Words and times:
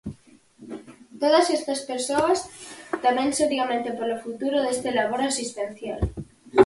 Todas 1.21 1.45
estas 1.57 1.79
persoas 1.91 2.39
temen 3.03 3.29
seriamente 3.39 3.89
polo 3.97 4.17
futuro 4.23 4.57
deste 4.61 4.89
labor 4.99 5.21
asistencial. 5.23 6.01